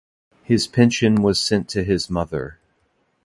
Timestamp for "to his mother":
1.69-2.57